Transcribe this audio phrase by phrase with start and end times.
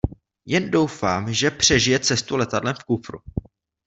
[0.45, 3.19] Jen doufám, že přežije cestu letadlem v kufru.